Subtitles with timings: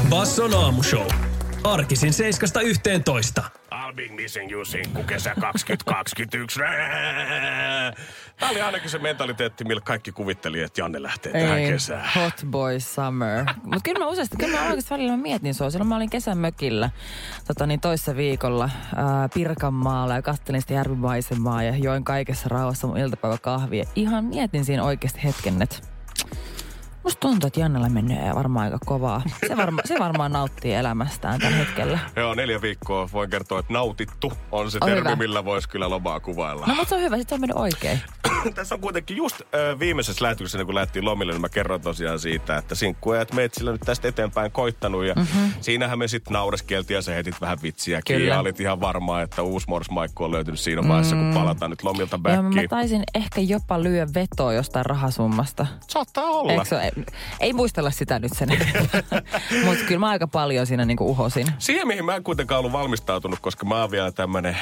[0.00, 1.06] Basson aamushow.
[1.64, 2.12] Arkisin
[3.38, 3.44] 7.11.
[3.74, 6.60] I'll be missing you sinkku kesä 2021.
[8.40, 12.04] Tämä oli ainakin se mentaliteetti, millä kaikki kuvitteli, että Janne lähtee tähän kesään.
[12.16, 13.44] hot boy summer.
[13.62, 15.70] Mutta kyllä mä useasti, kyllä mä oikeasti välillä mietin sua.
[15.70, 16.90] Silloin mä olin kesämökillä
[17.46, 22.98] tota niin, toissa viikolla ää, Pirkanmaalla ja kattelin sitä järvimaisemaa ja join kaikessa rauhassa mun
[22.98, 23.84] iltapäiväkahvia.
[23.94, 25.76] Ihan mietin siinä oikeasti hetken, että
[27.04, 29.22] Musta tuntuu, että Jannella menee varmaan aika kovaa.
[29.48, 31.98] Se, varma, se varmaan nauttii elämästään tällä hetkellä.
[32.16, 35.16] Joo, neljä viikkoa voin kertoa, että nautittu on se On termi, hyvä.
[35.16, 36.66] millä voisi kyllä lomaa kuvailla.
[36.66, 38.00] No mutta se on hyvä, sit se on mennyt oikein.
[38.54, 42.56] Tässä on kuitenkin just äh, viimeisessä lähetyksessä, kun lähtiin lomille, niin mä kerron tosiaan siitä,
[42.56, 45.04] että sinkkuajat meitsillä nyt tästä eteenpäin koittanut.
[45.04, 45.52] Ja mm-hmm.
[45.60, 48.16] siinähän me sitten naureskeltiin ja sä heitit vähän vitsiäkin.
[48.16, 48.34] Kyllä.
[48.34, 52.20] Ja olit ihan varmaa, että uusi morsmaikku on löytynyt siinä vaiheessa, kun palataan nyt lomilta
[52.24, 52.68] Joo, mä backiin.
[52.68, 55.66] taisin ehkä jopa lyö vetoa jostain rahasummasta.
[55.88, 56.52] Saattaa olla.
[56.52, 56.90] Eikö se,
[57.40, 58.48] ei, muistella sitä nyt sen.
[59.64, 61.46] Mutta kyllä mä aika paljon siinä niinku uhosin.
[61.58, 64.56] Siihen, mihin mä en kuitenkaan ollut valmistautunut, koska mä oon vielä tämmönen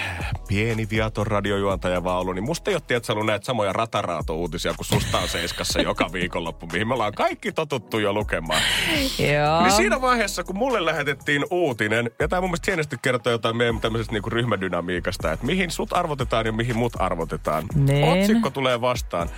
[0.48, 4.86] pieni viaton radiojuontaja vaan ollut, niin musta ei ole tiedä, ollut näitä samoja rataraato-uutisia kuin
[4.86, 8.62] susta on Seiskassa joka viikonloppu, mihin me ollaan kaikki totuttu jo lukemaan.
[9.18, 9.62] Joo.
[9.62, 13.80] Niin siinä vaiheessa, kun mulle lähetettiin uutinen, ja tämä mun mielestä hienosti kertoo jotain meidän
[13.80, 17.64] tämmöisestä niinku ryhmädynamiikasta, että mihin sut arvotetaan ja mihin mut arvotetaan.
[17.74, 18.08] Niin.
[18.08, 19.28] Otsikko tulee vastaan.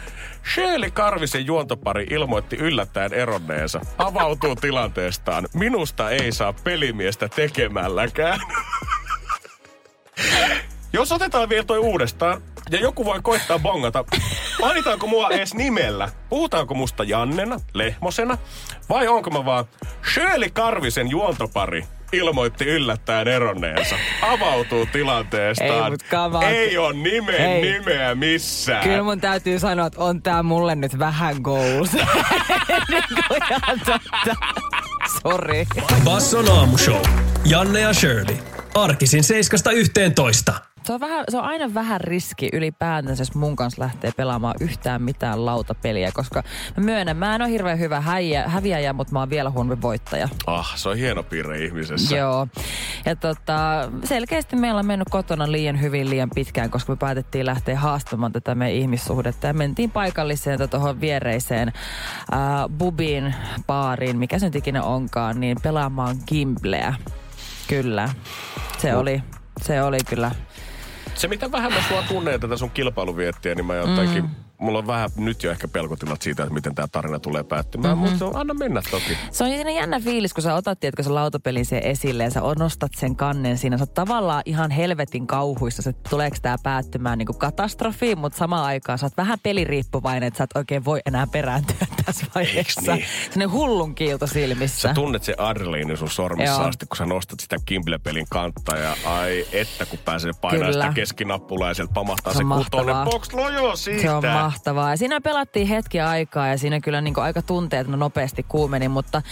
[0.54, 3.80] Shirley Karvisen juontopari ilmoitti yllättäen eronneensa.
[3.98, 5.48] Avautuu tilanteestaan.
[5.54, 8.40] Minusta ei saa pelimiestä tekemälläkään.
[10.92, 14.04] Jos otetaan vielä toi uudestaan, ja joku voi koittaa bongata,
[14.60, 16.08] mainitaanko mua edes nimellä?
[16.28, 18.38] Puhutaanko musta Jannena, Lehmosena,
[18.88, 19.64] vai onko mä vaan
[20.14, 23.96] Shirley Karvisen juontopari ilmoitti yllättäen eronneensa.
[24.22, 25.92] Avautuu tilanteestaan.
[25.92, 26.42] Ei, on.
[26.44, 27.62] Ei ole nimen Ei.
[27.62, 28.82] nimeä missään.
[28.84, 31.90] Kyllä mun täytyy sanoa, että on tää mulle nyt vähän goals.
[33.86, 34.00] Totta.
[35.22, 35.66] Sori.
[36.04, 37.02] Basson aamushow.
[37.44, 38.36] Janne ja Shirley.
[38.74, 39.22] Arkisin
[40.50, 40.73] 7.11.
[40.84, 45.02] Se on, vähän, se on aina vähän riski ylipäätänsä, jos mun kanssa lähtee pelaamaan yhtään
[45.02, 46.42] mitään lautapeliä, koska
[46.76, 50.28] mä myönnän, mä en ole hirveän hyvä häijä, häviäjä, mutta mä oon vielä huonompi voittaja.
[50.46, 52.16] Ah, se on hieno piirre ihmisessä.
[52.16, 52.48] Joo.
[53.04, 57.78] Ja tota, selkeästi meillä on mennyt kotona liian hyvin liian pitkään, koska me päätettiin lähteä
[57.78, 59.46] haastamaan tätä meidän ihmissuhdetta.
[59.46, 62.38] Ja mentiin paikalliseen tuohon viereiseen äh,
[62.78, 63.34] Bubin
[63.66, 66.94] baariin, mikä se nyt ikinä onkaan, niin pelaamaan Gimbleä.
[67.68, 68.08] Kyllä.
[68.78, 69.22] Se oli,
[69.62, 70.30] se oli kyllä.
[71.14, 74.22] Se, mitä vähän mä sua tunnen tätä sun kilpailuviettiä, niin mä jotenkin...
[74.22, 74.43] Mm.
[74.64, 78.18] Mulla on vähän nyt jo ehkä pelkotilat siitä, että miten tämä tarina tulee päättymään, mm-hmm.
[78.24, 79.18] mutta anna mennä toki.
[79.30, 82.40] Se on siinä jännä fiilis, kun sä otat, tiedätkö, se lautapelin siihen esille ja sä
[82.58, 83.78] nostat sen kannen siinä.
[83.78, 88.64] Sä oot tavallaan ihan helvetin kauhuissa, että tuleeko tämä päättymään niin kuin katastrofiin, mutta samaan
[88.64, 92.94] aikaan sä oot vähän peliriippuvainen, että sä et oikein voi enää perääntyä tässä vaiheessa.
[92.94, 93.06] niin?
[93.24, 94.88] Sellainen hullun kiilto silmissä.
[94.88, 96.68] Sä tunnet se adrenaliini sun sormissa Joo.
[96.68, 100.84] asti, kun sä nostat sitä Kimble-pelin kantta ja ai että kun pääsee painamaan Kyllä.
[100.84, 103.04] sitä keskinappulaa ja sieltä pamahtaa Se se, on se kutonen mahtavaa.
[103.18, 103.32] box.
[103.32, 104.02] No joo, siitä.
[104.02, 104.52] Se on mahtavaa.
[104.90, 108.88] Ja siinä pelattiin hetki aikaa ja siinä kyllä niin kuin aika tunteet no nopeasti kuumeni,
[108.88, 109.22] mutta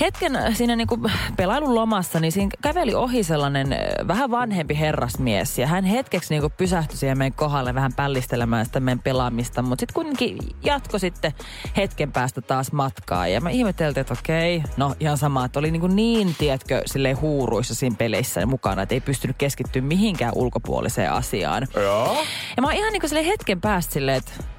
[0.00, 3.76] hetken siinä niin kuin pelailun lomassa, niin siinä käveli ohi sellainen
[4.08, 5.58] vähän vanhempi herrasmies.
[5.58, 9.82] Ja hän hetkeksi niin kuin pysähtyi siihen meidän kohdalle vähän pällistelemään sitä meidän pelaamista, mutta
[9.82, 11.32] sitten kuitenkin jatko sitten
[11.76, 13.28] hetken päästä taas matkaa.
[13.28, 17.20] Ja mä ihmeteltiin, että okei, no ihan sama, että oli niin, kuin niin tiedätkö, silleen
[17.20, 21.66] huuruissa siinä peleissä mukana, että ei pystynyt keskittyä mihinkään ulkopuoliseen asiaan.
[21.74, 22.24] Joo.
[22.56, 24.51] Ja mä oon ihan niinku sille hetken päästä silleen, että...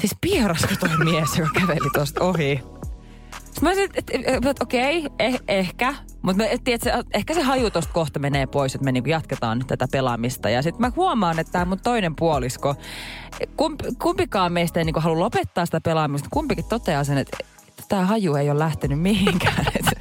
[0.00, 2.60] Siis pierasko toi mies, joka käveli tosta ohi.
[3.34, 5.94] Sitten mä olisin, että et, et, okei, eh, ehkä.
[6.22, 6.44] Mutta
[7.14, 10.50] ehkä se haju tosta kohta menee pois, että me niinku jatketaan nyt tätä pelaamista.
[10.50, 12.74] Ja sitten mä huomaan, että tämä mun toinen puolisko,
[13.56, 16.28] kump, kumpikaan meistä ei niinku halua lopettaa sitä pelaamista.
[16.32, 17.36] Kumpikin toteaa sen, että
[17.88, 19.66] tämä haju ei ole lähtenyt mihinkään.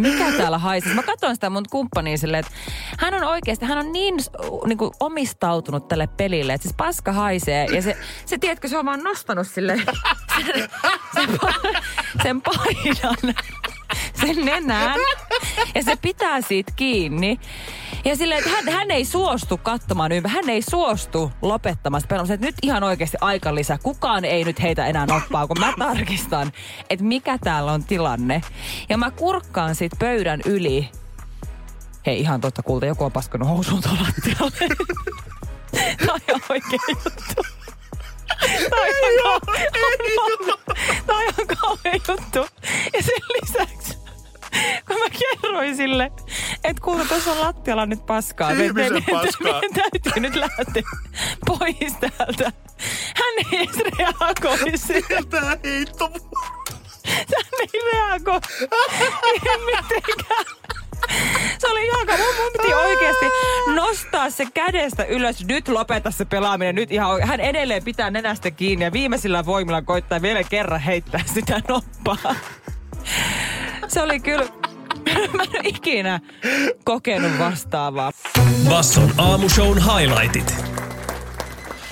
[0.00, 0.94] Mikä täällä haisee?
[0.94, 2.52] Mä katson sitä mun kumppania silleen, että
[2.98, 4.14] hän on oikeasti, hän on niin,
[4.66, 7.66] niin kuin omistautunut tälle pelille, että siis paska haisee.
[7.66, 9.76] Ja se, se tiedätkö, se on vaan nostanut sille
[10.36, 10.70] sen,
[11.14, 11.38] sen,
[12.22, 13.34] sen paidan,
[14.20, 15.00] sen nenään.
[15.74, 17.40] Ja se pitää siitä kiinni.
[18.04, 20.34] Ja silleen, että hän, hän ei suostu katsomaan ympäri.
[20.34, 22.34] Hän ei suostu lopettamaan sitä pelaamista.
[22.34, 23.78] Että nyt ihan oikeasti aika lisää.
[23.78, 26.52] Kukaan ei nyt heitä enää noppaa, kun mä tarkistan,
[26.90, 28.42] että mikä täällä on tilanne.
[28.88, 30.88] Ja mä kurkkaan sit pöydän yli.
[32.06, 34.76] Hei, ihan totta kulta, joku on paskonut housuun tuolla lattialle.
[35.98, 37.42] Tämä on ihan oikea juttu.
[38.70, 39.70] Tämä on ihan kauhean,
[41.06, 42.38] Tämä on ihan kauhean juttu.
[42.92, 43.98] Ja sen lisäksi,
[44.88, 46.12] kun mä kerroin sille,
[46.64, 48.54] että kuule, tuossa on lattialla nyt paskaa.
[48.54, 49.60] Me- Ihmisen me- me- paskaa.
[49.60, 50.82] Meidän täytyy nyt lähteä
[51.46, 52.52] pois täältä.
[53.16, 55.28] Hän ei edes reagoi siihen.
[55.28, 56.10] Tää heitto.
[57.06, 58.40] Hän ei reagoi.
[59.00, 60.44] Ei mitenkään.
[61.58, 62.20] Se oli ihan kauan.
[62.26, 63.26] Mun, mun piti oikeasti
[63.74, 65.44] nostaa se kädestä ylös.
[65.44, 66.74] Nyt lopeta se pelaaminen.
[66.74, 67.28] Nyt ihan oikein.
[67.28, 72.34] Hän edelleen pitää nenästä kiinni ja viimeisillä voimilla koittaa vielä kerran heittää sitä noppaa.
[73.90, 74.44] Se oli kyllä...
[75.36, 76.20] Mä en ikinä
[76.84, 78.12] kokenut vastaavaa.
[78.68, 80.69] Basson aamushown highlightit.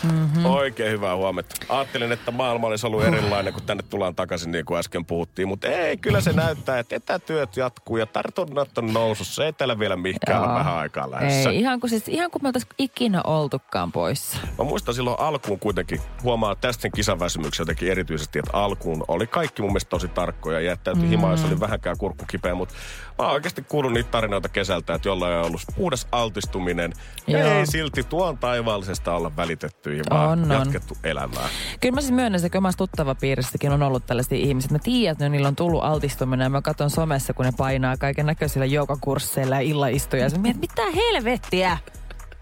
[0.02, 0.46] Mm.
[0.46, 1.54] Oikein hyvää huomenta.
[1.68, 5.48] Ajattelin, että maailma olisi ollut erilainen, kun tänne tullaan takaisin, niin kuin äsken puhuttiin.
[5.48, 9.44] Mutta ei, kyllä se näyttää, että etätyöt jatkuu ja tartunnat on nousussa.
[9.44, 11.50] Ei täällä vielä mihinkään ole vähän aikaa lähdössä.
[11.50, 14.38] Ei, ihan kuin, siis, ihan kuin me oltaisiin ikinä oltukaan poissa.
[14.58, 19.62] Mä muistan silloin alkuun kuitenkin, huomaa tästä sen kisaväsymyksen jotenkin erityisesti, että alkuun oli kaikki
[19.62, 20.60] mun mielestä tosi tarkkoja.
[20.60, 21.08] Jättäytyi mm.
[21.08, 22.74] himaan, jos oli vähänkään kurkku kipeä, mutta
[23.18, 26.92] mä oon oikeasti kuullut niitä tarinoita kesältä, että jollain on ollut puhdas altistuminen.
[27.26, 27.52] Ja Joo.
[27.52, 30.58] ei silti tuon taivaallisesta olla välitetty, vaan On, on.
[30.58, 31.48] jatkettu elämää.
[31.80, 34.72] Kyllä mä siis myönnän, että omassa tuttava piirissäkin on ollut tällaisia ihmisiä.
[34.72, 38.26] Mä tiedän, että niillä on tullut altistuminen ja mä katson somessa, kun ne painaa kaiken
[38.26, 40.24] näköisillä joukakursseilla ja illaistuja.
[40.24, 41.78] Ja mä mietin, mitä helvettiä?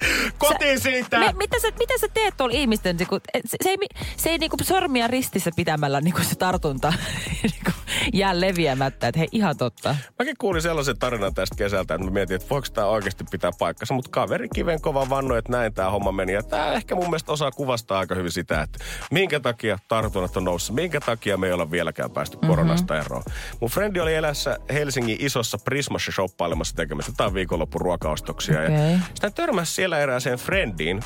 [0.39, 1.19] Kotiin siitä!
[1.19, 3.77] Me, mitä, sä, mitä sä teet tuolla ihmisten, niinku, se, se ei,
[4.17, 6.93] se ei niinku sormia ristissä pitämällä niinku se tartunta
[7.43, 7.71] niinku,
[8.13, 9.09] jää leviämättä.
[9.09, 9.97] Että hei, ihan totta.
[10.19, 13.95] Mäkin kuulin sellaisen tarinan tästä kesältä, että mä mietin, että voiko tämä oikeasti pitää paikkansa.
[13.95, 16.33] Mutta kaveri kiven kova vannoi, että näin tämä homma meni.
[16.33, 18.79] Ja tämä ehkä mun mielestä osaa kuvastaa aika hyvin sitä, että
[19.11, 20.77] minkä takia tartunnat on noussut.
[20.77, 23.23] Minkä takia me ei olla vieläkään päästy koronasta eroon.
[23.61, 28.63] Mun frendi oli elässä Helsingin isossa Prismassa shoppailemassa tekemässä jotain viikonloppun ruokaostoksia.
[28.63, 31.01] Ja sitä törmäsi siellä erääseen frendiin,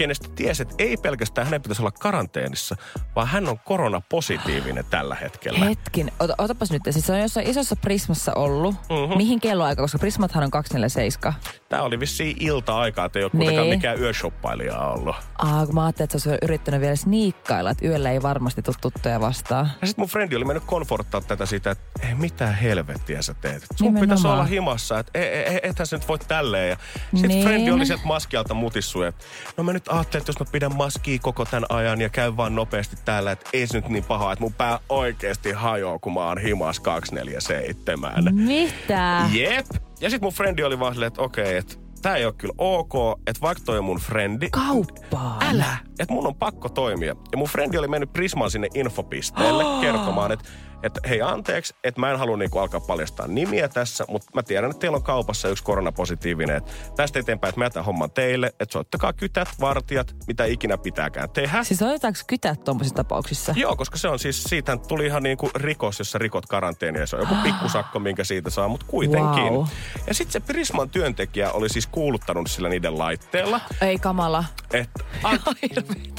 [0.00, 2.76] kenestä tiesi, että ei pelkästään hänen pitäisi olla karanteenissa,
[3.16, 5.64] vaan hän on koronapositiivinen tällä hetkellä.
[5.64, 6.82] Hetkin, ota, otapas nyt.
[6.90, 8.74] Siis se on jossain isossa Prismassa ollut.
[8.74, 9.16] Mm-hmm.
[9.16, 11.34] Mihin kelloaika, koska Prismathan on 247.
[11.68, 13.78] Tämä oli vissiin ilta-aikaa, että ei ole kuitenkaan Niin.
[13.78, 15.16] mikään yöshoppailija ollut.
[15.38, 18.76] Ah, kun mä ajattelin, että se olisi yrittänyt vielä sniikkailla, että yöllä ei varmasti tule
[18.80, 19.70] tuttuja vastaan.
[19.80, 23.62] Ja sitten mun frendi oli mennyt konforttaa tätä siitä, että ei mitä helvettiä sä teet.
[23.62, 24.00] Sun Nimenomaan.
[24.00, 26.68] pitäisi olla himassa, että e, e, e, ethän sä nyt voi tälleen.
[26.70, 26.76] Ja
[27.12, 27.44] sitten Niin.
[27.44, 29.24] frendi oli sieltä maskialta mutissu, että
[29.56, 32.54] no mä nyt ajattelin, että jos mä pidän maskia koko tämän ajan ja käyn vaan
[32.54, 36.20] nopeasti täällä, että ei se nyt niin paha, että mun pää oikeasti hajoaa, kun mä
[36.20, 38.24] oon himas 247.
[38.34, 39.26] Mitä?
[39.32, 39.66] Jep.
[40.00, 42.92] Ja sitten mun frendi oli vaan silleen, että okei, että tää ei ole kyllä ok,
[43.26, 45.42] että vaikka toi on mun frendi, Kauppaan.
[45.42, 47.14] älä, että mun on pakko toimia.
[47.32, 50.48] Ja mun frendi oli mennyt Prismaan sinne infopisteelle kertomaan, että
[50.82, 54.70] että hei anteeksi, että mä en halua niinku alkaa paljastaa nimiä tässä, mutta mä tiedän,
[54.70, 56.56] että teillä on kaupassa yksi koronapositiivinen.
[56.56, 61.30] Että tästä eteenpäin, että mä jätän homman teille, että soittakaa kytät, vartijat, mitä ikinä pitääkään
[61.30, 61.64] tehdä.
[61.64, 63.52] Siis otetaanko kytät tuommoisissa tapauksissa?
[63.56, 67.06] Joo, koska se on siis, siitä tuli ihan niinku rikos, jos sä rikot karanteenia.
[67.06, 69.52] Se on joku pikkusakko, minkä siitä saa, mutta kuitenkin.
[69.52, 69.64] Wow.
[70.06, 74.44] Ja sitten se Prisman työntekijä oli siis kuuluttanut sillä niiden laitteella, Ei kamala.
[74.72, 75.04] että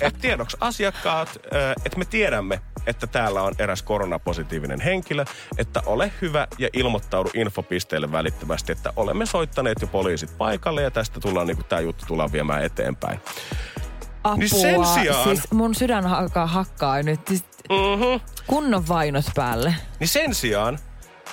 [0.02, 1.30] et tiedoksi asiakkaat,
[1.86, 4.51] että me tiedämme, että täällä on eräs koronapositiivinen
[4.86, 5.26] henkilö,
[5.58, 11.20] että ole hyvä ja ilmoittaudu infopisteelle välittömästi, että olemme soittaneet jo poliisit paikalle ja tästä
[11.20, 13.20] tullaan, niin tämä juttu tullaan viemään eteenpäin.
[14.24, 14.38] Apua.
[14.38, 17.20] Niin sen sijaan- Siis mun sydän hakkaa, hakkaa nyt.
[17.28, 18.20] Siis Mm-hmm.
[18.48, 19.76] kunnon vainot päälle.
[20.00, 20.80] Niin sen sijaan,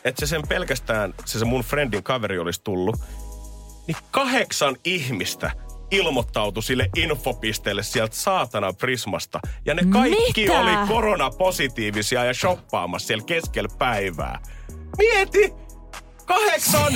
[0.04, 2.96] että se sen pelkästään, se, se mun friendin kaveri olisi tullut,
[3.86, 5.50] niin kahdeksan ihmistä
[5.90, 9.40] ilmoittautui sille infopisteelle sieltä saatana Prismasta.
[9.66, 10.60] Ja ne kaikki Mitä?
[10.60, 14.38] oli koronapositiivisia ja shoppaamassa siellä keskellä päivää.
[14.98, 15.52] Mieti!
[16.26, 16.92] Kahdeksan!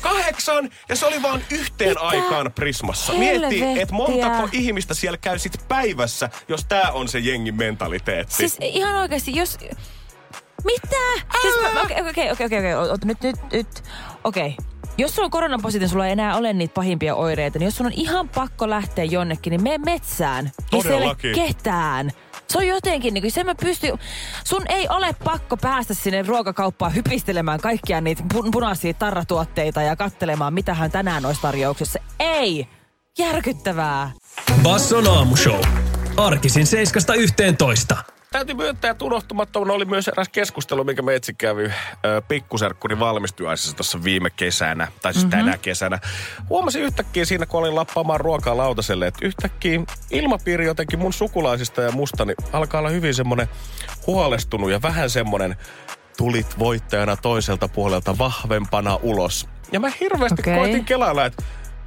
[0.00, 0.70] Kahdeksan!
[0.88, 3.12] Ja se oli vaan yhteen Mitä aikaan Prismassa.
[3.12, 3.82] Mieti, helvettiä?
[3.82, 8.34] että montako ihmistä siellä käy sit päivässä, jos tää on se jengin mentaliteetti.
[8.34, 9.58] Siis ihan oikeasti, jos...
[10.64, 10.96] Mitä?
[11.42, 12.74] Siis mä- Okei, okei, okei, okei, okei.
[12.74, 13.82] Ota Nyt, nyt, nyt.
[14.24, 14.56] Okei.
[14.98, 17.92] Jos sulla on koronapositiivinen, sulla ei enää ole niitä pahimpia oireita, niin jos sun on
[17.92, 20.44] ihan pakko lähteä jonnekin, niin mene metsään.
[20.72, 21.32] Missä ei Todellakin.
[21.34, 22.10] ketään.
[22.48, 23.98] Se on jotenkin, niin kuin, se mä pystyn,
[24.44, 30.54] sun ei ole pakko päästä sinne ruokakauppaan hypistelemään kaikkia niitä pu- punaisia tarratuotteita ja kattelemaan,
[30.54, 31.98] mitä hän tänään olisi tarjouksessa.
[32.20, 32.68] Ei!
[33.18, 34.10] Järkyttävää.
[34.62, 35.60] Basson aamushow.
[36.16, 36.66] Arkisin
[37.92, 38.17] 7.11.
[38.30, 41.74] täytyy myöntää, että unohtumattomana oli myös eräs keskustelu, minkä me itse kävi äh,
[42.28, 45.44] pikkuserkkuni valmistujaisessa tuossa viime kesänä, tai siis mm-hmm.
[45.44, 45.98] tänä kesänä.
[46.48, 49.80] Huomasin yhtäkkiä siinä, kun olin lappaamaan ruokaa lautaselle, että yhtäkkiä
[50.10, 53.48] ilmapiiri jotenkin mun sukulaisista ja musta niin alkaa olla hyvin semmoinen
[54.06, 55.56] huolestunut ja vähän semmoinen
[56.16, 59.48] tulit voittajana toiselta puolelta vahvempana ulos.
[59.72, 60.54] Ja mä hirveästi okay.
[60.54, 61.42] Koitin kelailla, että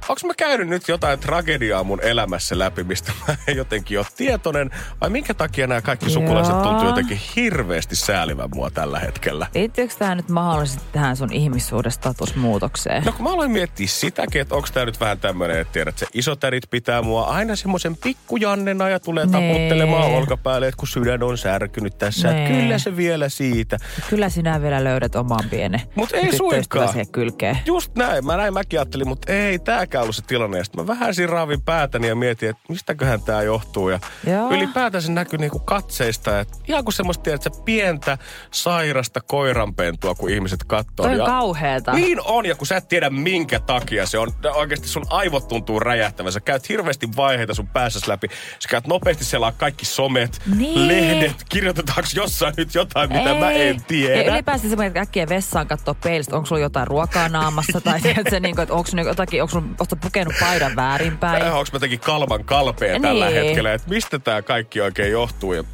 [0.08, 4.70] onko mä käynyt nyt jotain tragediaa mun elämässä läpi, mistä mä en jotenkin ole tietoinen,
[5.00, 6.62] vai minkä takia nämä kaikki sukulaiset Joo.
[6.62, 9.46] tuntuu jotenkin hirveästi säälivän mua tällä hetkellä?
[9.54, 13.02] Liittyykö tämä nyt mahdollisesti tähän sun ihmissuhdestatusmuutokseen?
[13.04, 16.06] No kun mä aloin miettiä sitäkin, että onko tämä nyt vähän tämmöinen, että tiedät, se
[16.14, 19.32] isotärit pitää mua aina semmoisen pikkujannena ja tulee Nee.
[19.52, 22.62] taputtelemaan olkapäälle, että kun sydän on särkynyt tässä, että Nee.
[22.62, 23.76] kyllä se vielä siitä.
[24.10, 27.06] Kyllä sinä vielä löydät oman pienen Mut ei suinkaan.
[27.12, 27.58] kylkeen.
[27.66, 29.58] Just näin, mä näin mäkin ajattelin, mutta ei
[29.92, 30.58] tääkään ollut se tilanne.
[30.58, 33.88] Ja sitten mä vähän siinä raavin päätäni ja mietin, että mistäköhän tämä johtuu.
[33.88, 34.50] Ja Joo.
[34.50, 38.18] ylipäätään se näkyy niinku katseista, että ihan kuin semmoista tiedät, pientä
[38.50, 40.92] sairasta koiranpentua, kun ihmiset katsoo.
[40.96, 41.92] Toi on ja kauheeta.
[41.92, 45.80] Niin on, ja kun sä et tiedä minkä takia se on, oikeasti sun aivot tuntuu
[45.80, 46.32] räjähtävän.
[46.32, 48.28] Sä käyt hirveästi vaiheita sun päässäsi läpi.
[48.58, 50.88] Sä käyt nopeasti selaa kaikki somet, Niin.
[50.88, 54.22] lehdet, kirjoitetaanko jossain nyt jotain, mitä mä en tiedä.
[54.22, 58.40] Ja ylipäänsä semmoinen, että äkkiä vessaan katsoo peilistä, onko sulla jotain ruokaa naamassa tai tiedätkö,
[58.40, 61.42] niin kuin, että onko sulla jotakin, onko sulla, sulla pukenut paidan väärinpäin.
[61.42, 63.44] Onko mä jotenkin kalman kalpea tällä Niin.
[63.44, 65.52] hetkellä, että mistä tämä kaikki oikein johtuu.
[65.52, 65.64] Ja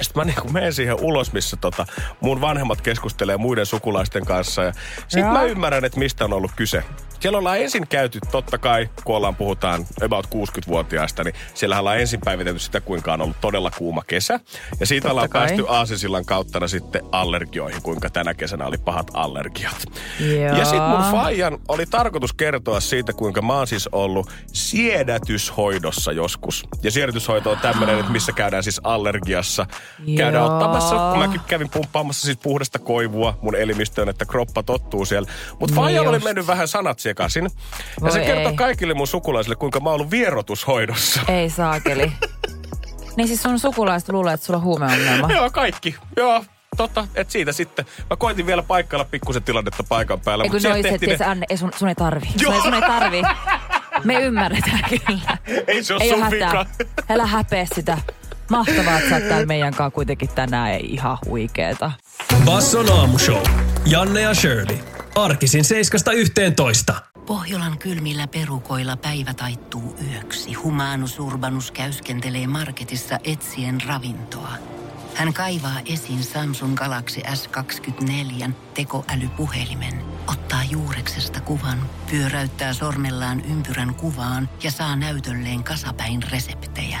[0.00, 1.86] sitten mä niinku menen siihen ulos, missä tota,
[2.20, 4.62] mun vanhemmat keskustelee muiden sukulaisten kanssa.
[4.62, 5.32] Ja sitten Joo.
[5.32, 6.84] mä ymmärrän, että mistä on ollut kyse.
[7.20, 12.20] Siellä ollaan ensin käyty, totta kai, kun ollaan puhutaan about 60-vuotiaista, niin siellä ollaan ensin
[12.24, 14.40] päivitetty sitä, kuinka on ollut todella kuuma kesä.
[14.80, 15.46] Ja siitä Totta ollaan kai.
[15.46, 19.84] päästy Aasinsillan kautta sitten allergioihin, kuinka tänä kesänä oli pahat allergiat.
[20.20, 20.58] Joo.
[20.58, 26.64] Ja sitten mun faijan oli tarkoitus kertoa siitä, kuinka mä oon siis ollut siedätyshoidossa joskus.
[26.82, 29.66] Ja siedätyshoito on tämmöinen, että missä käydään siis allergiassa.
[30.16, 30.52] Käydään Joo.
[30.54, 35.28] ottamassa, kun mäkin kävin pumppaamassa siis puhdasta koivua mun elimistöön, että kroppa tottuu siellä.
[35.50, 37.50] Mutta Niin faijalla oli mennyt vähän sanat sekaisin.
[38.04, 38.56] Ja se kertoo ei.
[38.56, 41.20] kaikille mun sukulaisille, kuinka mä oon ollut vierotushoidossa.
[41.28, 42.12] Ei saakeli.
[43.16, 45.32] niin siis sun sukulaiset luulee, että sulla on huumeongelma.
[45.32, 45.94] Joo, kaikki.
[46.16, 46.44] Joo,
[46.76, 47.06] totta.
[47.14, 47.86] Että siitä sitten.
[48.10, 50.44] Mä koitin vielä paikkailla pikkusen tilannetta paikan päällä.
[50.44, 52.26] Ei kun mut sieltä noi tehtiin ne- Anne, ei sun, sun ei tarvi.
[52.26, 52.52] Sun Joo.
[52.54, 53.22] ei, sun ei tarvi.
[54.04, 55.38] Me ymmärretään kyllä.
[55.66, 56.66] Ei se ole ei sun vika.
[57.08, 57.98] Älä häpeä sitä.
[58.50, 60.70] Mahtavaa, että sä oot täällä meidän kanssa kuitenkin tänään.
[60.70, 61.92] Ei ihan huikeeta.
[62.44, 63.42] Basson aamushow.
[63.86, 64.78] Janne ja Shirley.
[65.14, 65.64] Arkisin
[66.90, 66.94] 7.11.
[67.26, 70.52] Pohjolan kylmillä perukoilla päivä taittuu yöksi.
[70.54, 74.52] Humanus Urbanus käyskentelee marketissa etsien ravintoa.
[75.14, 81.78] Hän kaivaa esiin Samsung Galaxy S24 tekoälypuhelimen, ottaa juureksesta kuvan,
[82.10, 87.00] pyöräyttää sormellaan ympyrän kuvaan ja saa näytölleen kasapäin reseptejä.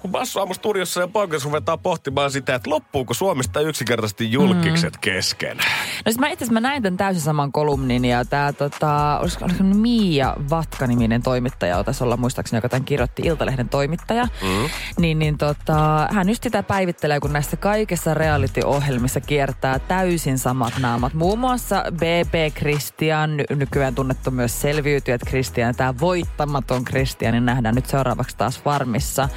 [0.00, 5.00] Kun Bassu aamu studiossa ja poikas ruvetaan pohtimaan sitä, että loppuuko Suomesta yksinkertaisesti julkikset mm.
[5.00, 5.56] kesken.
[5.56, 5.62] No
[6.04, 10.36] siis mä itse mä näin tämän täysin saman kolumnin ja tää tota, olisiko, olisiko Miia
[10.50, 14.24] Vatka-niminen toimittaja, taisi olla muistaakseni, joka tämän kirjoitti Iltalehden toimittaja.
[14.24, 14.70] Mm.
[14.98, 21.14] Niin, niin tota, hän just sitä päivittelee, kun näissä kaikissa reality-ohjelmissa kiertää täysin samat naamat.
[21.14, 27.74] Muun muassa BB Christian, ny- nykyään tunnettu myös selviytyjät Christian, tämä voittamaton Christian, niin nähdään
[27.74, 29.28] nyt seuraavaksi taas Farmissa.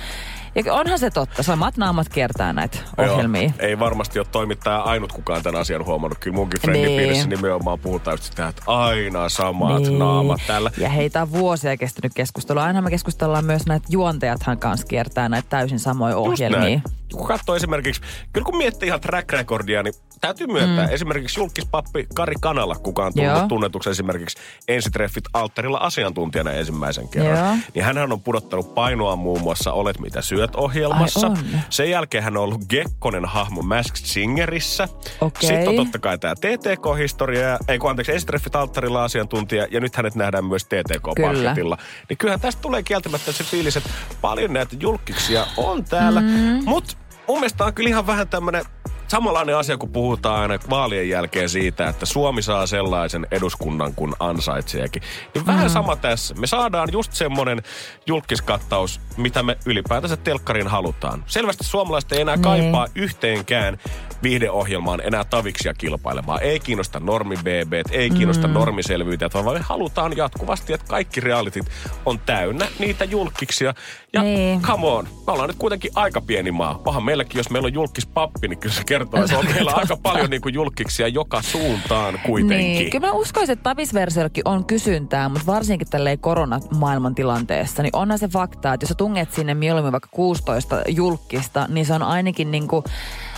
[0.56, 3.42] Ja onhan se totta, samat naamat kiertää näitä ohjelmia.
[3.42, 6.18] Joo, ei varmasti ole toimittaja ainut kukaan tämän asian huomannut.
[6.20, 7.36] Kyllä munkin friendipiirissä Niin.
[7.36, 10.00] nimenomaan puhutaan just sitä, että aina samat niin.
[10.00, 10.72] naamat täällä.
[10.78, 12.64] Ja heitä on vuosia kestänyt keskustelua.
[12.64, 16.82] Aina me keskustellaan myös näitä juontajathan kanssa kiertää näitä täysin samoja ohjelmia.
[17.18, 18.02] Kun katsoo esimerkiksi,
[18.34, 20.94] kyllä kun miettii ihan track recordia, niin täytyy myöntää mm.
[20.94, 23.48] esimerkiksi julkispappi Kari Kanala, kuka on tullut Joo.
[23.48, 27.46] tunnetuksi esimerkiksi ensitreffit alttarilla asiantuntijana ensimmäisen kerran.
[27.46, 27.58] Joo.
[27.74, 31.32] Niin hän on pudottanut painoa muun muassa Olet mitä syöt ohjelmassa.
[31.70, 34.88] Sen jälkeen hän on ollut Gekkonen hahmo Masked Singerissä.
[35.22, 35.50] Okei.
[35.50, 40.16] Sitten on totta kai tämä TTK-historia, ei kun anteeksi, ensitreffit alttarilla asiantuntija, ja nyt hänet
[40.16, 41.78] nähdään myös TTK-paketilla.
[42.10, 43.90] Niin kyllähän tästä tulee kieltämättä se fiilis, että
[44.22, 46.62] paljon näitä julkkiksia on täällä, mm.
[46.66, 48.66] mutta mun mielestä on kyllä ihan vähän tämmöinen
[49.14, 55.02] samanlainen asia, kun puhutaan aina vaalien jälkeen siitä, että Suomi saa sellaisen eduskunnan kuin ansaitseekin.
[55.34, 56.36] Niin vähän sama tässä.
[56.36, 57.62] Me saadaan just semmoinen
[58.08, 61.24] julkiskattaus, mitä me ylipäätänsä telkkariin halutaan.
[61.28, 62.44] Selvästi suomalaiset ei enää Niin.
[62.44, 63.78] kaipaa yhteenkään
[64.24, 66.42] viihdeohjelmaan enää taviksia kilpailemaan.
[66.44, 68.54] Ei kiinnosta normi BB, ei kiinnosta mm.
[68.54, 71.66] normiselvyyttä, vaan me halutaan jatkuvasti, että kaikki realitit
[72.06, 73.74] on täynnä niitä julkkiksia.
[74.14, 74.62] Ja Niin.
[74.62, 76.80] come on, me ollaan nyt kuitenkin aika pieni maa.
[76.84, 79.72] Pahan meilläkin, jos meillä on julkis pappi, niin kyllä se kertoo kertoo, että on meillä
[79.72, 82.58] aika paljon niin kuin julkiksia joka suuntaan kuitenkin.
[82.58, 88.20] Niin, kyllä mä uskoisin, että tapisversiollakin on kysyntää, mutta varsinkin tälleen koronamaailman tilanteessa, niin onhan
[88.20, 92.52] se fakta, että jos sä tunget sinne mieluummin vaikka 16 julkista, niin se on ainakin
[92.52, 92.84] niin kuin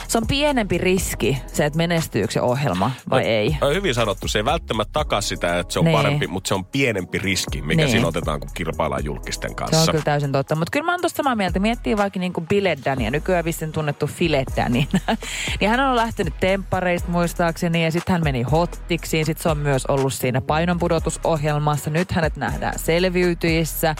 [0.07, 3.57] se on pienempi riski se, että menestyykö se ohjelma vai no, ei.
[3.61, 4.27] On hyvin sanottu.
[4.27, 5.97] Se ei välttämättä takaa sitä, että se on Niin.
[5.97, 7.91] parempi, mutta se on pienempi riski, mikä Niin.
[7.91, 9.91] siinä otetaan, kun kilpaillaan julkisten Se on kanssa.
[9.91, 10.55] kyllä täysin totta.
[10.55, 11.59] Mutta kyllä mä oon tosta samaa mieltä.
[11.59, 14.87] Miettii vaikka niin kuin Biledania, nykyään vissiin tunnettu Filedani.
[15.59, 19.25] niin hän on lähtenyt temppareista muistaakseni ja sitten hän meni hottiksiin.
[19.25, 21.89] Sitten se on myös ollut siinä painonpudotusohjelmassa.
[21.89, 23.95] Nyt hänet nähdään selviytyissä.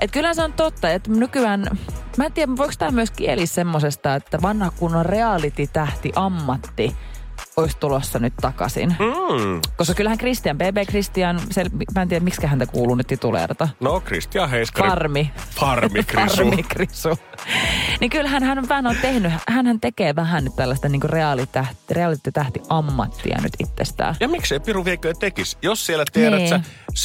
[0.00, 1.70] Et kyllä se on totta, että nykyään...
[2.16, 6.96] Mä en tiedä, voiko tämä myös kieli semmosesta, että vanha kunnon reality-tähti ammatti
[7.60, 8.88] olisi tulossa nyt takaisin.
[8.88, 9.60] Mm.
[9.76, 13.68] Koska kyllähän Christian, BB Christian, se, mä en tiedä miksi häntä kuuluu nyt tituleerata.
[13.80, 14.88] No, Kristian Heiskari.
[14.88, 15.30] Farmi.
[15.50, 16.36] Farmi, Krisu.
[16.36, 17.18] Farmi Krisu.
[18.00, 23.38] niin kyllähän hän vähän on tehnyt, hän tekee vähän nyt tällaista niin reaalitähti, reaalitähti ammattia
[23.42, 24.16] nyt itsestään.
[24.20, 25.56] Ja miksei Piru Viekö tekisi?
[25.62, 26.48] Jos siellä tiedät, niin.
[26.48, 26.60] sä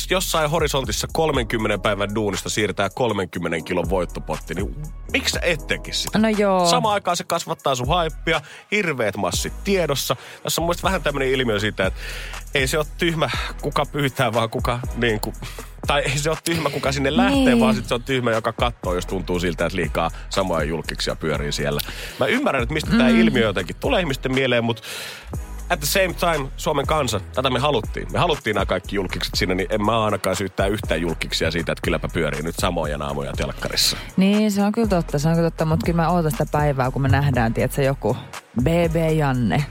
[0.10, 4.76] jossain horisontissa 30 päivän duunista siirtää 30 kilon voittopotti, niin
[5.12, 6.20] miksi sä et tekisi sitä?
[6.20, 6.66] No joo.
[6.66, 8.42] Samaan aikaan se kasvattaa sun haippia,
[8.72, 10.16] hirveät massit tiedossa.
[10.44, 12.00] Tässä on mielestä vähän tämmöinen ilmiö siitä, että
[12.56, 13.30] ei se ole tyhmä,
[13.62, 15.36] kuka pyytää, vaan kuka niin kuin,
[15.88, 17.60] tai ei se ole tyhmä, kuka sinne lähtee, Niin.
[17.60, 21.52] vaan sit se on tyhmä, joka katsoo, jos tuntuu siltä, että liikaa samoja julkiksia pyörii
[21.52, 21.82] siellä.
[22.20, 22.98] Mä ymmärrän, että mistä mm.
[22.98, 24.84] tämä ilmiö jotenkin tulee ihmisten mieleen, mutta
[25.70, 28.08] at the same time, Suomen kansa, tätä me haluttiin.
[28.12, 31.82] Me haluttiin nämä kaikki julkikset sinne, niin en mä ainakaan syyttää yhtään julkiksia siitä, että
[31.82, 33.98] kylläpä pyörii nyt samoja naamoja telkkarissa.
[34.18, 36.92] Niin, se on kyllä totta, se on kyllä totta, mutta kyllä mä ootan sitä päivää,
[36.92, 38.18] kun me nähdään, tiedätkö, joku
[38.62, 39.66] BB Janne.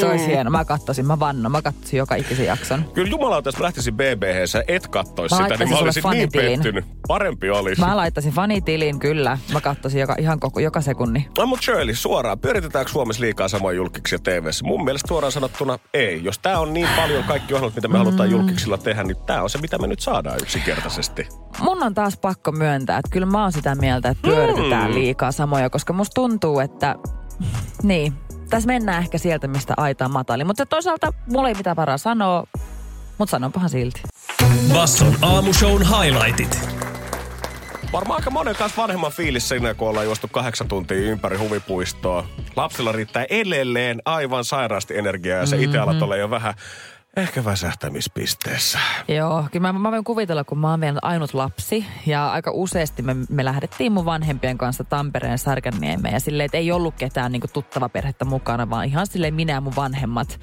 [0.00, 0.50] se olisi hieno.
[0.50, 2.84] Mä katsoisin, mä vannon, mä katsoisin joka ikisen jakson.
[2.94, 6.84] Kyllä jumalauta, jos mä lähtisin BB, sä et kattoisi sitä, niin mä olisin niin pettynyt.
[7.08, 7.80] Parempi olisi.
[7.80, 9.38] Mä laittaisin fanitilin, kyllä.
[9.52, 11.28] Mä katsoisin joka, ihan koko, joka sekunni.
[11.38, 16.24] No mutta Shirley, suoraan, pyöritetäänkö Suomessa liikaa samoja julkiksia tv Mun mielestä suoraan sanottuna ei.
[16.24, 18.36] Jos tää on niin paljon kaikki ohjelmat, mitä me halutaan Mm.
[18.36, 21.28] julkiksilla tehdä, niin tää on se, mitä me nyt saadaan yksinkertaisesti.
[21.60, 24.94] Mun on taas pakko myöntää, että kyllä mä oon sitä mieltä, että pyöritetään Mm.
[24.94, 26.96] liikaa samoja, koska musta tuntuu, että
[27.82, 28.12] niin,
[28.50, 30.44] tässä mennään ehkä sieltä, mistä aita on matali.
[30.44, 32.44] Mutta toisaalta mulla ei mitään varaa sanoa,
[33.18, 34.02] mutta sanonpahan silti.
[34.72, 36.68] Basson aamushown highlightit.
[37.92, 42.26] Varmaan aika monen kanssa vanhemman fiilis siinä, kun ollaan juostu kahdeksan tuntia ympäri huvipuistoa.
[42.56, 45.64] Lapsilla riittää edelleen aivan sairaasti energiaa ja se Mhm.
[45.64, 46.54] itse alat olla jo vähän
[47.16, 48.78] ehkä väsähtämispisteessä.
[49.08, 53.02] Joo, kyllä mä, mä voin kuvitella, kun mä oon vielä ainut lapsi ja aika useasti
[53.02, 57.48] me, me lähdettiin mun vanhempien kanssa Tampereen Särkänniemeen ja silleen, että ei ollut ketään niinku
[57.48, 60.40] tuttava perhettä mukana, vaan ihan silleen minä ja mun vanhemmat.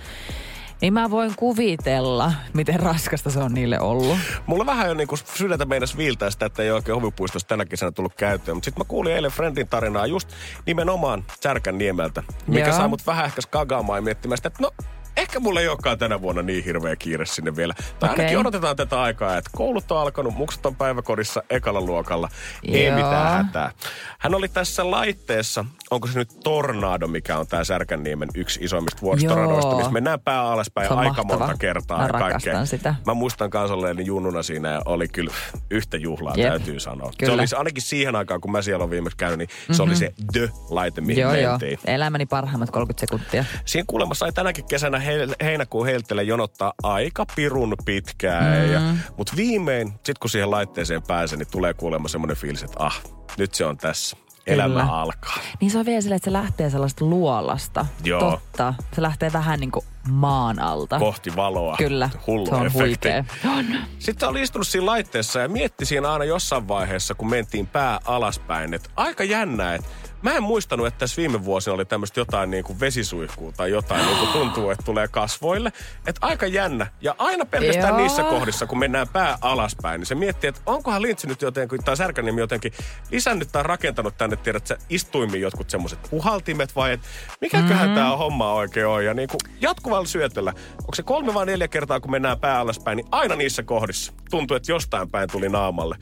[0.82, 4.18] Niin mä voin kuvitella, miten raskasta se on niille ollut.
[4.46, 8.16] Mulla vähän jo niinku sydäntä meinas viiltää sitä, että ei oikein huvipuistossa tänä kesänä tullut
[8.16, 8.58] käyttöön.
[8.58, 10.30] Mutta sitten mä kuulin eilen Friendin tarinaa just
[10.66, 12.78] nimenomaan Särkänniemeltä, mikä Joo.
[12.78, 14.72] sai mut vähän ehkä skagaamaan ja miettimään sitä, että no
[15.18, 17.74] ehkä mulla ei olekaan tänä vuonna niin hirveä kiire sinne vielä.
[18.00, 18.24] Tai Okei.
[18.24, 22.30] ainakin odotetaan tätä aikaa, että koulut on alkanut, mukset on päiväkodissa ekalla luokalla.
[22.64, 22.96] Ei Joo.
[22.96, 23.72] mitään hätää.
[24.20, 29.70] Hän oli tässä laitteessa, onko se nyt Tornado, mikä on tämä Särkänniemen yksi isoimmista vuoristoradoista,
[29.72, 29.78] Joo.
[29.78, 31.38] missä mennään pää alaspäin aika mahtava.
[31.46, 31.98] monta kertaa.
[31.98, 32.66] Mä ja kaikkea.
[32.66, 32.96] sitä.
[33.06, 35.32] Mä muistan kanssa olleeni junnuna siinä ja oli kyllä
[35.72, 36.50] yhtä juhlaa, Jep.
[36.50, 37.12] täytyy sanoa.
[37.12, 37.34] Se Kyllä.
[37.34, 40.14] oli se, ainakin siihen aikaan, kun mä siellä olen viimeksi käynyt, niin se oli se
[40.32, 41.52] The-laite, mihin Joo, joo.
[41.52, 41.80] mentiin.
[41.86, 43.46] Elämäni parhaimmat 30 sekuntia.
[43.66, 48.66] Siinä kuulemma sai tänäkin kesänä he, heinäkuun heiltele jonottaa aika pirun pitkään.
[48.66, 48.74] Mm.
[48.74, 48.82] Ja,
[49.18, 53.02] mutta viimein, sit kun siihen laitteeseen pääsee, niin tulee kuulemma semmoinen fiilis, että ah,
[53.38, 54.18] nyt se on tässä.
[54.48, 55.02] Elämä Kyllä.
[55.02, 55.38] alkaa.
[55.62, 57.86] Niin se on vielä silleen, että se lähtee sellaista luolasta.
[58.04, 58.20] Joo.
[58.20, 58.74] Totta.
[58.96, 61.00] Se lähtee vähän niin kuin maan alta.
[61.00, 61.78] Kohti valoa.
[61.78, 62.10] Kyllä.
[62.28, 62.80] Hullu se on efekti.
[62.80, 63.24] huikea.
[63.58, 63.66] On.
[64.00, 68.74] Sitten oli istunut siinä laitteessa ja mietti siinä aina jossain vaiheessa, kun mentiin pää alaspäin,
[68.74, 69.90] että aika jännä, että
[70.22, 74.06] mä en muistanut, että tässä viime vuosina oli tämmöistä jotain niin kuin vesisuihkua tai jotain,
[74.06, 75.72] niin kuin tuntuu, että tulee kasvoille.
[76.08, 76.88] Että aika jännä.
[77.02, 77.98] Ja aina pelkästään Joo.
[77.98, 81.98] niissä kohdissa, kun mennään pää alaspäin, niin se miettii, että onkohan Lintsi nyt jotenkin, tai
[81.98, 82.74] Särkäniemi jotenkin
[83.12, 87.08] lisännyt tai rakentanut tänne, tiedät sä, istuimiin jotkut semmoiset puhaltimet vai, että
[87.42, 87.82] mikäköhän Mhm.
[87.82, 87.96] mm-hmm.
[87.96, 89.06] tämä homma oikein on.
[89.06, 92.96] Ja niin kuin jatkuvalla syötöllä, onko se kolme vai neljä kertaa, kun mennään pää alaspäin,
[92.98, 95.96] niin aina niissä kohdissa tuntuu, että jostain päin tuli naamalle.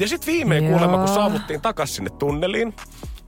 [0.00, 0.72] Ja sitten viimein Joo.
[0.72, 2.74] kuulemma, kun saavuttiin takaisin sinne tunneliin,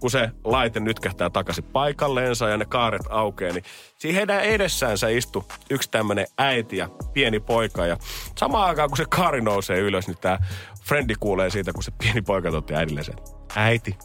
[0.00, 3.64] kun se laite nytkähtää takaisin paikalleensa ja ne kaaret aukeaa, niin
[3.98, 7.86] siinä heidän edessäänsä istui yksi tämmöinen äiti ja pieni poika.
[7.86, 7.96] Ja
[8.38, 10.38] samaan aikaan, kun se kaari nousee ylös, niin tämä
[10.82, 13.16] frendi kuulee siitä, kun se pieni poika toteaa äidille sen,
[13.56, 13.98] äiti,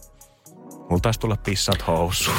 [0.90, 2.38] mulla taisi tulla pissat housuun.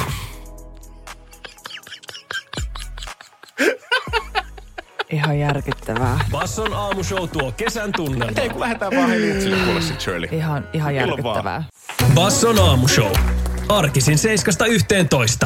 [5.11, 6.19] Ihan järkyttävää.
[6.31, 8.41] Basson aamushow tuo kesän tunnelma.
[8.41, 10.29] Ei kun lähdetään vaan Helintsille kuule sit Shirley.
[10.31, 11.63] Ihan, ihan järkyttävää.
[12.15, 13.11] Basson aamushow.
[13.69, 14.17] Arkisin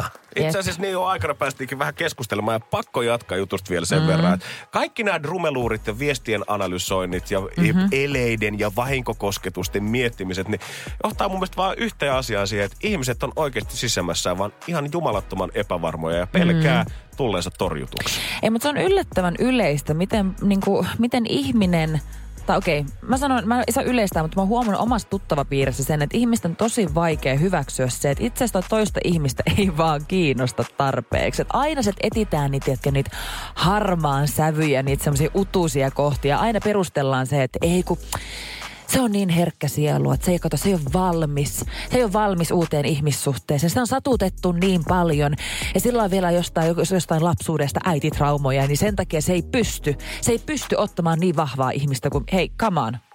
[0.00, 0.04] 7.11.
[0.36, 4.06] Itse asiassa niin jo aikana päästiinkin vähän keskustelemaan ja pakko jatkaa jutusta vielä sen mm.
[4.06, 7.88] verran, että kaikki nämä drumeluurit ja viestien analysoinnit ja mm-hmm.
[7.92, 10.60] eleiden ja vahinkokosketusten miettimiset, niin
[11.04, 15.50] johtaa mun mielestä vaan yhteen asiaan siihen, että ihmiset on oikeasti sisämässään vaan ihan jumalattoman
[15.54, 16.90] epävarmoja ja pelkää mm.
[17.16, 18.20] tulleensa torjutuksi.
[18.42, 22.00] Ei, mutta se on yllättävän yleistä, miten, niin kuin, miten ihminen
[22.46, 26.02] tai okei, okay, mä sanon, mä en saa yleistää, mutta mä huomannut omassa tuttavapiirissä sen,
[26.02, 30.64] että ihmisten on tosi vaikea hyväksyä se, että itse asiassa toista ihmistä ei vaan kiinnosta
[30.76, 31.42] tarpeeksi.
[31.42, 33.10] Että aina se etitään niitä, tiedätkö, niitä
[33.54, 36.38] harmaan sävyjä, niitä semmoisia utuisia kohtia.
[36.38, 37.98] Aina perustellaan se, että ei kun
[38.92, 41.58] se on niin herkkä sielu, että se ei, kato, se ei ole valmis.
[41.90, 43.70] Se ei ole valmis uuteen ihmissuhteeseen.
[43.70, 45.34] Se on satutettu niin paljon.
[45.74, 49.94] Ja silloin vielä jostain, jostain lapsuudesta äititraumoja, niin sen takia se ei pysty.
[50.20, 53.11] Se ei pysty ottamaan niin vahvaa ihmistä kuin, hei, come on.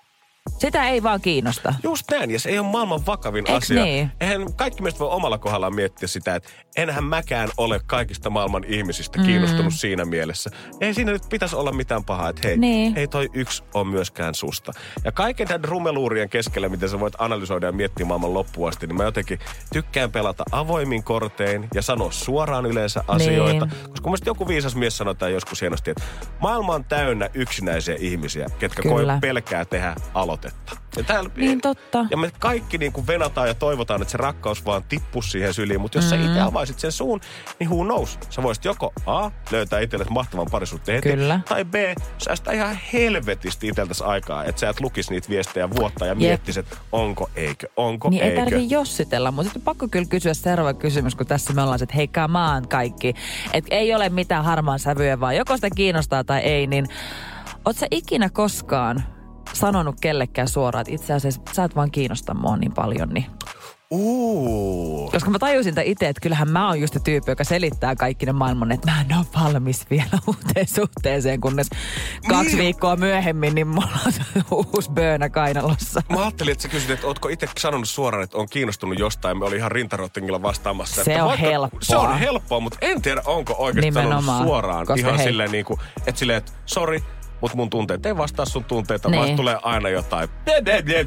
[0.47, 1.73] Sitä ei vaan kiinnosta.
[1.83, 3.83] Just näin, ja se ei ole maailman vakavin Eiks asia.
[3.83, 4.11] niin?
[4.21, 9.19] Eihän kaikki meistä voi omalla kohdallaan miettiä sitä, että enhän mäkään ole kaikista maailman ihmisistä
[9.23, 9.77] kiinnostunut mm.
[9.77, 10.49] siinä mielessä.
[10.81, 12.97] Ei siinä nyt pitäisi olla mitään pahaa, että hei, Niin.
[12.97, 14.71] ei toi yksi on myöskään susta.
[15.05, 18.97] Ja kaiken tämän rumeluurien keskellä, miten sä voit analysoida ja miettiä maailman loppuun asti, niin
[18.97, 19.39] mä jotenkin
[19.73, 23.65] tykkään pelata avoimin kortein ja sanoa suoraan yleensä asioita.
[23.65, 23.89] Niin.
[23.89, 26.03] Koska mun joku viisas mies sanoi joskus hienosti, että
[26.39, 28.95] maailma on täynnä yksinäisiä ihmisiä, ketkä Kyllä.
[28.95, 29.95] koi pelkää tehdä
[30.37, 30.77] aloitetta.
[30.97, 32.05] Ja, täällä, Niin totta.
[32.11, 35.81] ja me kaikki niin kuin venataan ja toivotaan, että se rakkaus vaan tippus siihen syliin.
[35.81, 36.09] Mutta jos mm.
[36.09, 37.19] sä itse avaisit sen suun,
[37.59, 38.19] niin who knows?
[38.29, 41.39] Sä voisit joko A, löytää itsellesi mahtavan parisuhteen heti, Kyllä.
[41.49, 41.73] tai B,
[42.17, 46.17] säästää ihan helvetisti itseltäsi aikaa, että sä et lukisi niitä viestejä vuotta ja Jep.
[46.17, 48.41] miettisit, että onko, eikö, onko, Niin ei eikö.
[48.43, 52.09] tarvi jossitella, mutta sitten pakko kyllä kysyä seuraava kysymys, kun tässä me ollaan, että hei
[52.27, 53.13] maan kaikki.
[53.53, 56.87] Että ei ole mitään harmaan sävyä, vaan joko sitä kiinnostaa tai ei, niin
[57.71, 59.03] sä ikinä koskaan
[59.53, 63.25] sanonut kellekään suoraan, että itse asiassa sä et vaan kiinnosta mua niin paljon, niin
[63.91, 65.11] Uuu.
[65.11, 68.25] koska mä tajusin tämän itse, että kyllähän mä oon just se tyyppi, joka selittää kaikki
[68.25, 71.67] ne maailman, että mä en ole valmis vielä uuteen suhteeseen, kunnes
[72.29, 72.57] kaksi Niin.
[72.57, 74.13] viikkoa myöhemmin, niin mulla on
[74.73, 76.01] uusi böönä kainalossa.
[76.09, 79.37] Mä ajattelin, että sä kysyt, että ootko itse sanonut suoraan, että on kiinnostunut jostain.
[79.37, 81.03] Me oli ihan rintarottingilla vastaamassa.
[81.03, 81.79] Se että on helppoa.
[81.83, 84.87] Se on helppoa, mutta en tiedä, onko oikeasti sanonut suoraan.
[84.97, 85.27] ihan hei.
[85.27, 87.03] silleen niin kuin, että silleen, että sori,
[87.41, 89.23] mutta mun tunteet ei vastaa sun tunteita, Niin.
[89.23, 90.29] vaan tulee aina jotain.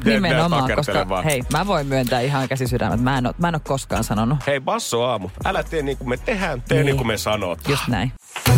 [0.05, 1.23] Nimenomaan, koska vaan.
[1.23, 2.99] hei, mä voin myöntää ihan käsi sydämet.
[3.01, 4.37] Mä en ole, mä en ole koskaan sanonut.
[4.47, 5.29] Hei, basso aamu.
[5.45, 6.97] Älä tee niin kuin me tehdään, tee niin, Niin.
[6.97, 7.59] kuin me sanot.
[7.67, 8.11] Just näin.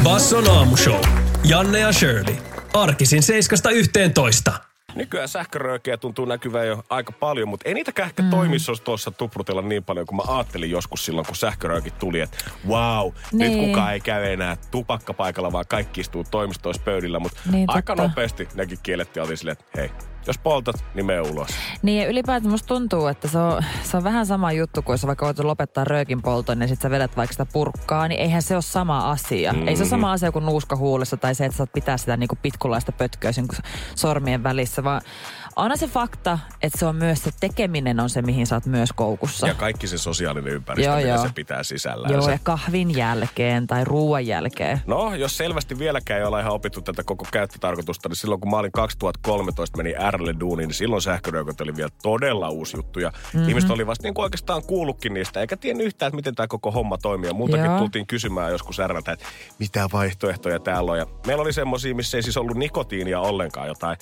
[0.03, 1.01] Basson aamushow.
[1.43, 2.35] Janne ja Shirley.
[2.73, 4.72] Arkisin 7.11.
[4.95, 8.29] Nykyään sähköröökiä tuntuu näkyvän jo aika paljon, mutta ei niitäkään ehkä mm.
[8.29, 13.11] toimistossa tuossa tuprutella niin paljon kuin mä ajattelin joskus silloin, kun sähköröökit tuli, että wow,
[13.31, 13.51] niin.
[13.51, 18.09] nyt kukaan ei käy enää tupakkapaikalla, vaan kaikki istuu toimistoissa pöydillä, mutta Niin, aika totta.
[18.09, 19.91] nopeasti nekin kiellettiin oltiin silleen, että hei,
[20.27, 21.49] jos poltat, niin me ulos.
[21.81, 25.07] Niin ja ylipäätään musta tuntuu, että se on, se on vähän sama juttu, kuin jos
[25.07, 28.55] vaikka voit lopettaa röökin polton ja sit sä vedät vaikka sitä purkkaa, niin eihän se
[28.55, 29.53] ole sama asia.
[29.53, 29.67] Mm-hmm.
[29.67, 32.17] Ei se ole sama asia kuin nuuska huulessa tai se, että sä saat pitää sitä
[32.17, 33.47] niinku pitkulaista pötköä sen
[33.95, 35.01] sormien välissä, vaan
[35.55, 38.93] onhan se fakta, että se on myös se tekeminen on se, mihin sä oot myös
[38.93, 39.47] koukussa.
[39.47, 41.23] Ja kaikki se sosiaalinen ympäristö, Joo, mitä joo.
[41.27, 42.13] se pitää sisällään.
[42.13, 44.81] Joo, ja kahvin jälkeen tai ruoan jälkeen.
[44.87, 48.57] No, jos selvästi vieläkään ei olla ihan opittu tätä koko käyttötarkoitusta, niin silloin kun mä
[48.57, 52.99] olin 2013, meni Rlle duuniin, niin silloin sähköröököt oli vielä todella uusi juttu.
[52.99, 53.17] Ja Mhm.
[53.37, 53.49] mm-hmm.
[53.49, 56.71] ihmiset oli vasta niin kuin oikeastaan kuullutkin niistä, eikä tiennyt yhtään, että miten tämä koko
[56.71, 57.29] homma toimii.
[57.29, 57.77] Ja multakin Joo.
[57.79, 59.25] tultiin kysymään joskus Rltä, että
[59.59, 60.97] mitä vaihtoehtoja täällä on.
[60.97, 63.97] Ja meillä oli semmosia, missä ei siis ollut nikotiinia ollenkaan, jotain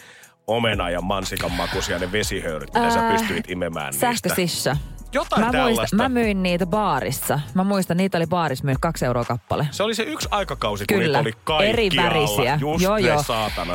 [0.48, 4.14] omena ja mansikan makuisia ne vesihöyryt, mitä sä Ää, pystyit imemään niistä.
[4.14, 4.78] Sähkösissa.
[5.14, 5.96] Jotain mä, tällaista.
[5.96, 7.40] mä myin niitä baarissa.
[7.54, 9.68] Mä muistan, niitä oli baarissa myy kaksi euroa kappale.
[9.72, 12.58] Se oli se yksi aikakausi, kun Kyllä, niitä oli kaikki eri värisiä.
[12.62, 13.24] Just joo, joo.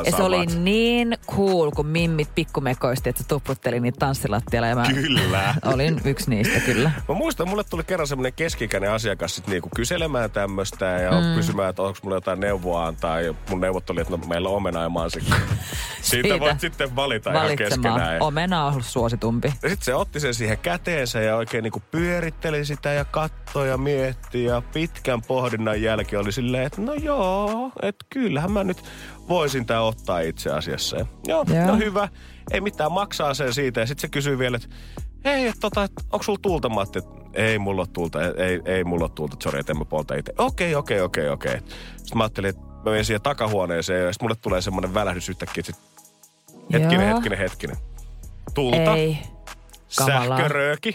[0.05, 4.69] ja se oli niin cool, kun mimmit pikkumekoisti, että se tuprutteli niitä tanssilattialla.
[4.69, 5.55] Ja mä Kyllä.
[5.73, 6.91] olin yksi niistä kyllä.
[7.09, 11.35] Mä muistan, mulle tuli kerran semmoinen keski-ikäinen asiakas sit niinku kyselemään tämmöistä ja mm.
[11.35, 13.21] kysymään, että onko mulla jotain neuvoa antaa.
[13.21, 15.37] Ja mun neuvot oli, että no, meillä on omena ja mansikka.
[16.03, 18.23] Siitä, Siitä voit sitten valita ihan keskenään.
[18.23, 19.49] Omena on ollut suositumpi.
[19.63, 23.79] Ja sitten se otti sen siihen käteensä ja oikein niinku pyöritteli sitä ja kattoi ja
[23.79, 24.45] mietti.
[24.45, 28.85] Ja pitkän pohdinnan jälkeen oli silleen, että no joo, että kyllähän mä nyt
[29.29, 30.97] voisin tää ottaa itse asiassa.
[30.97, 31.67] Ja, joo, Joo.
[31.67, 32.09] no hyvä.
[32.51, 33.81] Ei mitään maksaa sen siitä.
[33.81, 34.69] Ja sitten se kysyy vielä, että
[35.25, 36.69] hei, et tota, et onko sulla tulta?
[36.69, 37.01] Mä että
[37.35, 40.33] ei mulla ole tulta, ei, ei mulla ole tulta, sori, että en mä polta itse.
[40.39, 41.59] Okei, okei, okei, okei.
[41.97, 45.61] Sitten mä ajattelin, että mä menen siihen takahuoneeseen ja sitten mulle tulee semmoinen välähdys yhtäkkiä,
[45.69, 45.83] että sit,
[46.73, 47.15] hetkinen, Joo.
[47.17, 47.77] hetkinen, hetkinen.
[48.55, 49.19] Tulta, Ei.
[49.99, 50.29] Kamalaa.
[50.29, 50.95] sähkörööki,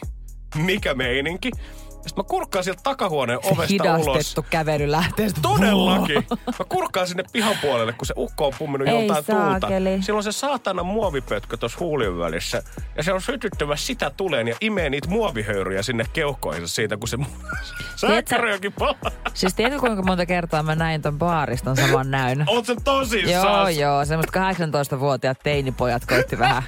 [0.56, 1.52] mikä meininki.
[1.92, 4.08] Sitten mä kurkkaan sieltä takahuoneen ovesta ulos.
[4.08, 5.28] Hidastettu kävely lähtee.
[5.42, 6.24] Todellakin.
[6.32, 9.90] Mä kurkkaan sinne pihan puolelle, kun se ukko on pumminut Ei joltain saakeli.
[9.90, 10.06] tuulta.
[10.06, 12.64] Silloin se saatana muovipötkö tuossa huulin välissä.
[12.98, 17.18] Ja se on sytyttämässä sitä tuleen ja imee niitä muovihöyryjä sinne keuhkoihinsa siitä, kun se
[17.96, 19.12] sähkäröökin palaa.
[19.34, 22.44] Siis tiedätkö kuinka monta kertaa mä näin ton baariston saman näyn?
[22.48, 23.58] Oot sen tosissaan?
[23.58, 24.06] Joo, joo.
[24.06, 24.36] Semmoiset
[24.96, 26.64] 18-vuotiaat teinipojat koitti vähän.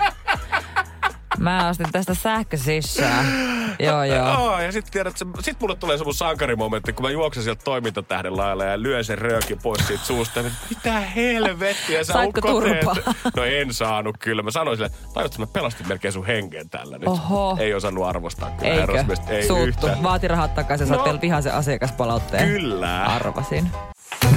[1.44, 3.26] Mä ostin tästä sähkösissää.
[3.80, 4.54] Joo, joo.
[4.54, 8.38] Oh, ja sitten tiedät, se, sit mulle tulee semmoinen sankarimomentti, kun mä juoksen sieltä toimintatähden
[8.38, 10.40] lailla ja lyön sen röökin pois siitä suusta.
[10.40, 12.96] Ja mitä helvettiä sä Saitko turpaa?
[13.38, 14.44] No en saanut kyllä.
[14.44, 17.08] Mä sanoin sille, tajutko mä pelastin melkein sun hengen tällä nyt.
[17.08, 17.58] Oho.
[17.60, 19.06] Ei osannut arvostaa kyllä Eikö?
[19.28, 19.66] Ei Suuttu.
[19.68, 20.04] yhtään.
[20.04, 20.88] Vaati rahat takaisin.
[20.88, 21.06] Sä No.
[21.06, 21.20] no.
[21.22, 22.50] vihaisen asiakaspalautteen.
[22.50, 23.04] Kyllä.
[23.04, 23.72] Arvasin.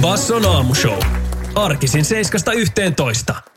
[0.01, 0.99] Basson aamushow.
[1.55, 2.05] Arkisin
[3.31, 3.56] 7.11.